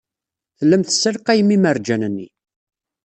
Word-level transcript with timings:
Tellam 0.57 0.81
tessalqayem 0.83 1.49
imerjan-nni. 1.55 2.27